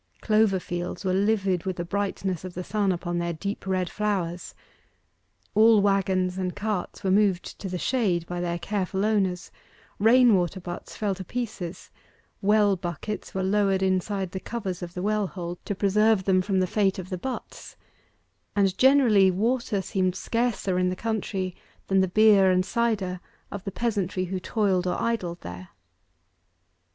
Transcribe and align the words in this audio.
Clover 0.19 0.59
fields 0.59 1.05
were 1.05 1.13
livid 1.13 1.63
with 1.65 1.75
the 1.75 1.85
brightness 1.85 2.43
of 2.43 2.55
the 2.55 2.63
sun 2.63 2.91
upon 2.91 3.19
their 3.19 3.33
deep 3.33 3.67
red 3.67 3.87
flowers. 3.87 4.55
All 5.53 5.79
waggons 5.79 6.39
and 6.39 6.55
carts 6.55 7.03
were 7.03 7.11
moved 7.11 7.59
to 7.59 7.69
the 7.69 7.77
shade 7.77 8.25
by 8.25 8.41
their 8.41 8.57
careful 8.57 9.05
owners, 9.05 9.51
rain 9.99 10.33
water 10.35 10.59
butts 10.59 10.95
fell 10.95 11.13
to 11.13 11.23
pieces; 11.23 11.91
well 12.41 12.75
buckets 12.75 13.35
were 13.35 13.43
lowered 13.43 13.83
inside 13.83 14.31
the 14.31 14.39
covers 14.39 14.81
of 14.81 14.95
the 14.95 15.03
well 15.03 15.27
hole, 15.27 15.59
to 15.65 15.75
preserve 15.75 16.23
them 16.23 16.41
from 16.41 16.59
the 16.61 16.65
fate 16.65 16.97
of 16.97 17.11
the 17.11 17.17
butts, 17.19 17.75
and 18.55 18.75
generally, 18.79 19.29
water 19.29 19.83
seemed 19.83 20.15
scarcer 20.15 20.79
in 20.79 20.89
the 20.89 20.95
country 20.95 21.55
than 21.89 21.99
the 22.01 22.07
beer 22.07 22.49
and 22.49 22.65
cider 22.65 23.19
of 23.51 23.63
the 23.65 23.71
peasantry 23.71 24.25
who 24.25 24.39
toiled 24.39 24.87
or 24.87 24.99
idled 24.99 25.41
there. 25.41 25.69